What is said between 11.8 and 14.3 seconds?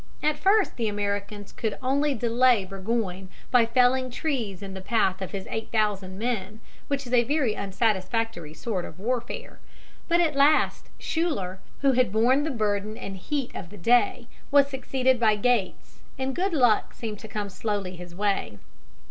who had borne the burden and heat of the day,